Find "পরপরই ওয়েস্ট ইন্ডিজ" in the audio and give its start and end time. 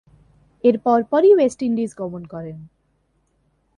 0.79-1.91